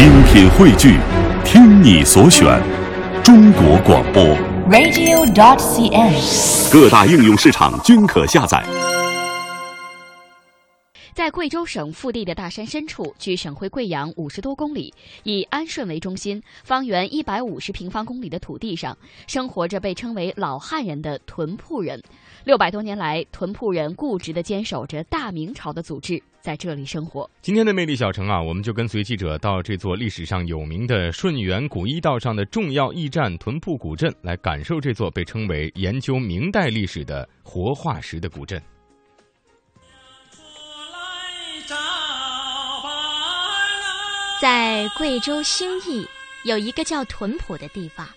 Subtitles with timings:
[0.00, 0.98] 精品汇聚，
[1.44, 2.58] 听你所选，
[3.22, 4.24] 中国广播。
[4.70, 6.72] radio.dot.cn，。
[6.72, 8.64] 各大应用市场均可下载。
[11.12, 14.94] 在贵州省腹地的大山深处，距省会贵阳五十多公里，
[15.24, 18.96] 以安顺为中心，方圆一百五十平方公里的土地上，
[19.26, 22.02] 生活着被称为“老汉人”的屯铺人。
[22.44, 27.28] 六百多年来，屯铺人固执地坚守着大明朝的祖制，在这里生活。
[27.42, 38.60] 今天的魅力小城啊，我们就跟随记者到这座历史上有名的顺源古驿道上的重要驿站屯铺古镇，来感受这座被称为研究明代历史的活化石的古镇。
[44.40, 46.06] 在贵州兴义
[46.44, 48.08] 有一个叫屯堡的地方，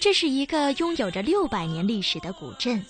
[0.00, 2.82] 这是一个拥有着六百年历史的古镇。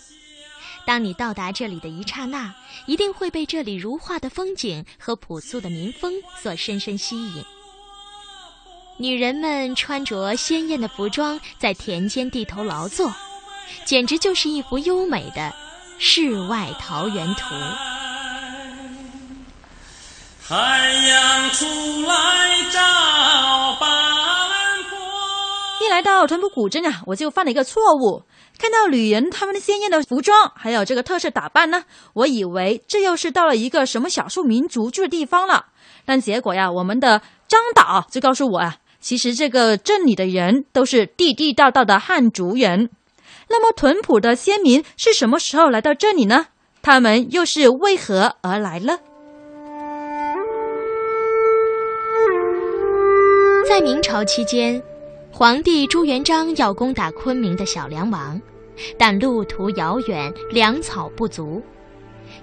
[0.87, 2.55] 当你到达这里的一刹那，
[2.87, 6.13] 一定会被这里如画的风景和朴素的民风
[6.43, 7.45] 所深深吸引。
[8.97, 13.13] 女人们穿着鲜艳的服装，在田间地头劳作，
[13.85, 15.53] 简直就是一幅优美的
[15.99, 17.55] 世外桃源图。
[20.47, 21.65] 太阳出
[22.07, 22.64] 来
[25.95, 28.25] 来到屯埔古镇啊，我就犯了一个错误，
[28.59, 35.67] 看到女人她们的鲜艳的服装，还有这个特色打扮呢，我以为这又是到了一个什么少数民族住的地方了。
[36.05, 42.91] 但结果呀，我们的张导就告诉我啊，其实这个镇里的人都是地地道道的汉族人。
[43.49, 46.47] 那么屯埔的先民是什么时候来到这里呢？
[46.83, 48.99] 他们又是为何而来呢？
[53.69, 54.83] 在明朝期间，
[55.37, 58.41] 皇帝朱元璋要攻打昆明的小梁王，
[58.97, 61.61] 但路途遥远，粮草不足，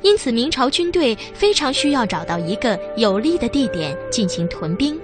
[0.02, 5.00] 因此明朝军队非常需要找到一个有利的地点进行屯兵。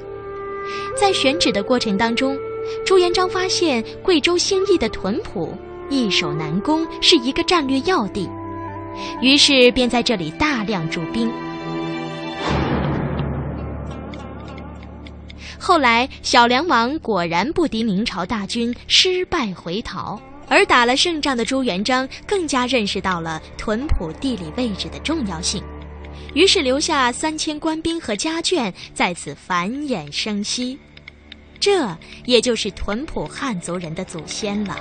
[0.97, 2.37] 在选址的过程当中，
[2.85, 5.53] 朱元璋发现贵州兴义的屯埔
[5.89, 8.29] 易守难攻，是一个战略要地，
[9.21, 11.31] 于是便在这里大量驻兵。
[15.67, 20.17] 后来，小梁王果然不敌明朝大军，失败回逃。
[20.47, 25.61] 而打了胜仗的朱元璋更加认识到了屯堡地理位置的重要性，
[26.33, 30.79] 于是留下三千官兵和家眷在此繁衍生息。
[31.59, 34.79] 这也就是屯堡汉族人的祖先了。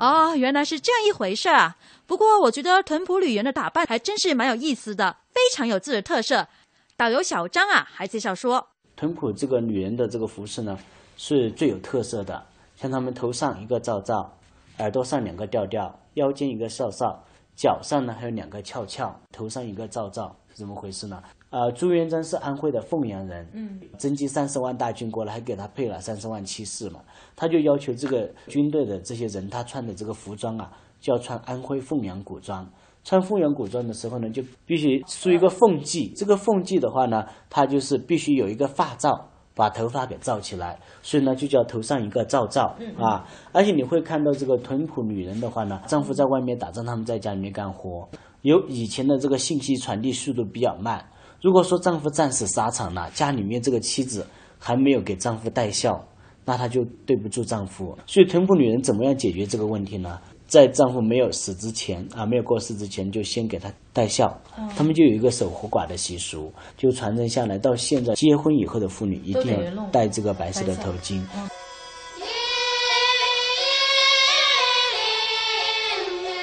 [0.00, 1.76] 哦，原来是这样一回事啊！
[2.06, 6.48] 不过我觉得屯埔女人的打扮还真是蛮有意思的，非常有自己的特色。
[6.96, 8.66] 导游小张啊，还介绍说，
[8.96, 10.78] 屯埔这个女人的这个服饰呢，
[11.18, 12.42] 是最有特色的。
[12.76, 14.34] 像她们头上一个罩罩，
[14.78, 17.22] 耳朵上两个吊吊，腰间一个哨哨，
[17.54, 21.22] 脚上呢还有两个翘翘，头上一个罩罩，是怎么回事呢？
[21.50, 27.00] 呃，朱元璋是安徽的凤阳人，嗯，征集三十万大军过来，还给他配了三十万骑士嘛，
[27.34, 32.64] 他就要求这个军队的这些人，他穿的这个服装啊，就要穿安徽凤阳古装。
[33.02, 36.16] 穿凤阳古装的时候呢，就必须梳一个凤髻。
[36.16, 43.26] 这个凤髻的话呢，它就是必须有一个发罩，把头发给罩起来，所以呢就叫头上一个罩罩啊。
[43.52, 48.08] 而且你会看到这个屯埔女人的话呢，丈夫在外面打仗，他们在家里面干活。
[48.42, 51.04] 有以前的这个信息传递速度比较慢，
[51.40, 54.26] 如果说丈夫战死沙场了，家里面这个妻子
[54.58, 56.06] 还没有给丈夫带孝，
[56.44, 57.96] 那她就对不住丈夫。
[58.06, 60.18] 所以屯埔女人怎么样解决这个问题呢？
[60.46, 64.36] 在丈夫没有死之前啊，没有过世之前，就先给他带孝。
[64.76, 67.56] 他们就有一个守活寡的习俗，就传承下来。
[67.56, 71.22] 到现在结婚以后的妇女一定要戴这个白色的头巾。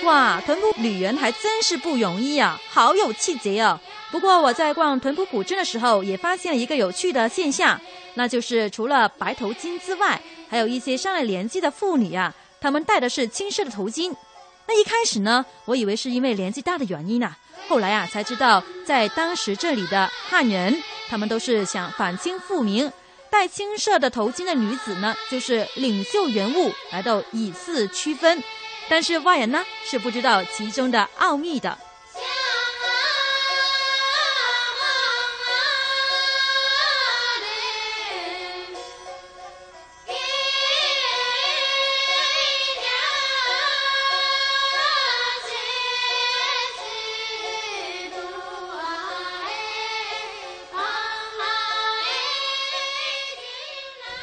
[0.05, 3.77] 哇，屯埔女人还真是不容易啊，好有气节哦。
[4.09, 7.79] 不过我在逛屯埔古镇的时候，也发现了一个有趣的现象，
[8.13, 10.19] 那就是除了白头巾之外，
[10.49, 14.15] 还有一些上了年纪的妇女啊，她们戴的是青色的头巾。
[14.65, 17.37] 那一开始呢，我以为是因为年纪大的原因啊，
[17.67, 22.91] 后来啊才知道，在当时这里的汉人，他们都是想反清复明，
[23.29, 28.41] 戴青色的头巾的女子呢，就是领袖人物，来到以次区分。
[28.89, 31.77] 但是外人呢是不知道其中的奥秘的。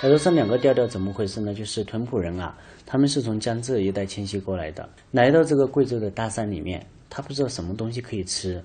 [0.05, 1.55] 耳朵上两个调调怎么回事呢？
[1.55, 2.55] 就是屯埔人啊，
[2.85, 8.63] 他们是从江浙一带迁徙过来的，来到这个贵州的大山里面他不知道什么东西可以吃，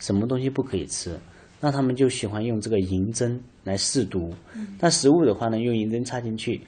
[0.00, 1.18] 什么东西不可以吃，
[1.62, 4.34] 那他们就喜欢用这个银针来试毒。
[4.78, 6.60] 那食物的话呢，用银针插进去，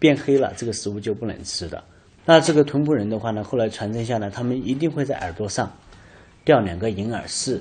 [0.00, 1.84] 变黑了，这个食物就不能吃的。
[2.24, 5.70] 那这个屯埔人的话呢，后来传承下来，他们一定会在耳朵上
[6.44, 7.60] 吊两个银耳饰，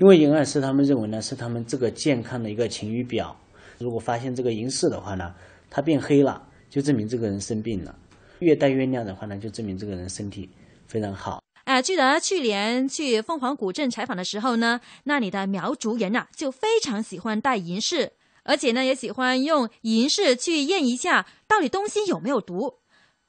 [0.00, 3.34] 因为银耳饰他们认为呢是他们这个健康的一个晴雨表。
[3.80, 5.34] 如果发现这个银饰的话呢，
[5.70, 7.94] 它变黑了，就证明这个人生病了；
[8.40, 10.48] 越戴越亮的话呢，就证明这个人身体
[10.86, 11.42] 非常好。
[11.64, 18.12] 啊，记得去年去凤凰古镇采访的时候呢，那里的苗族人啊就非常喜欢戴银饰，
[18.44, 22.80] 而且呢也喜欢用银饰去验一下到底东西有没有毒。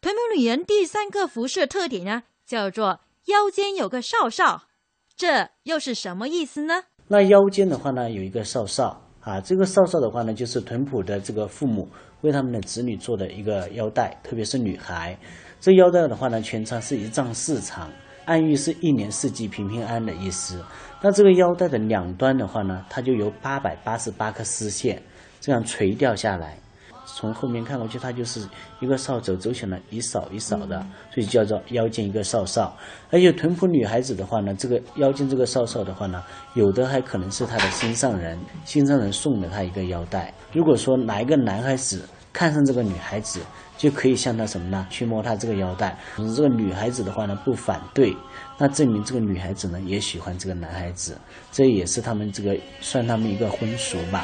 [0.02, 4.64] 屯门女人第三个服饰特点呢，叫做腰间有个哨哨，
[5.16, 6.84] 这又是什么意思呢？
[7.08, 11.88] 那腰间的话呢，有一个哨哨啊，这个少少的话呢，就是屯埔的这个父母
[12.22, 15.18] 为他们的子女做的一个腰带，特别是女孩。
[15.60, 17.90] 这腰带的话呢，全长是一丈四长。
[18.26, 20.64] 暗喻是一年四季平平安安的意思。
[21.02, 25.02] 那这个腰带的两端的话呢，它就由八百八十八颗丝线
[25.40, 26.58] 这样垂掉下来。
[27.06, 28.48] 从后面看过去，它就是
[28.80, 30.80] 一个扫帚走起来一扫一扫的，
[31.14, 32.76] 所以叫做腰间一个扫扫。
[33.10, 40.34] 而且屯埔女孩子的话呢，这个腰间这个扫扫的话呢，有的还可能是她的心上人，心上人送了她一个腰带。
[40.54, 43.42] 如果说哪一个男孩子看上这个女孩子，
[43.78, 44.88] 就可以向她什么呢？
[44.90, 45.98] 去摸她这个腰带。
[46.36, 48.16] 这个女孩子的话呢，不反对，
[48.58, 51.18] 那证明这个女孩子呢也喜欢这个男孩子，
[51.52, 54.24] 这也是他们这个算他们一个婚俗吧。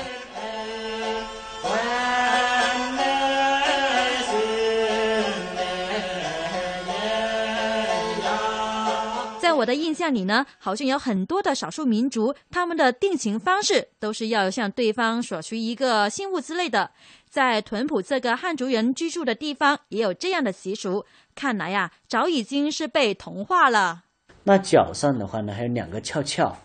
[9.57, 16.91] 我的印象里呢，好像有很多的少数民族，他们的定情方式都是要向对方索取一个信物之类的。
[17.27, 21.05] 在屯堡这个汉族人居住的地方，也有这样的习俗。
[21.33, 24.03] 看来呀，早已经是被同化了。
[24.43, 26.55] 那脚上的话呢，还有两个翘翘，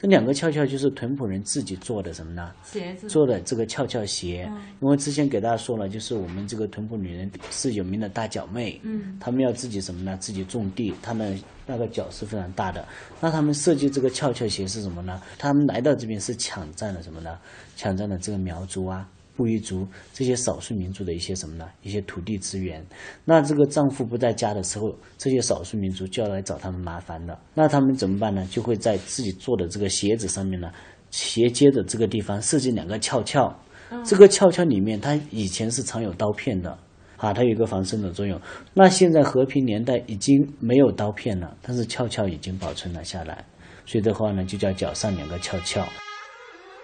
[0.00, 2.52] 这两个翘翘就是屯普人自己做的什么呢？
[2.62, 4.48] 鞋子做的这个翘翘鞋。
[4.80, 10.16] 因为之前给大家说了，就是我们这个屯普女人是有名的大脚妹，嗯，她们要自己什么呢？
[10.20, 11.36] 自己种地，她们
[11.66, 12.86] 那个脚是非常大的。
[13.20, 15.20] 那她们设计这个翘翘鞋是什么呢？
[15.36, 17.36] 她们来到这边是抢占了什么呢？
[17.74, 19.08] 抢占了这个苗族啊。
[19.38, 21.68] 布依族这些少数民族的一些什么呢？
[21.82, 22.84] 一些土地资源。
[23.24, 27.38] 那这个丈夫不在家的时候，这些少数民族就要来找他们麻烦的。
[27.54, 28.44] 那他们怎么办呢？
[28.50, 30.72] 就会在自己做的这个鞋子上面呢，
[31.12, 33.56] 鞋接的这个地方设计两个翘翘。
[34.04, 36.76] 这个翘翘里面，它以前是藏有刀片的，
[37.16, 38.40] 啊，它有一个防身的作用。
[38.74, 43.44] 那现在和平年代已经没有刀片了，但是翘翘已经保存了下来，
[43.86, 45.86] 所以的话呢，就叫脚上两个翘翘。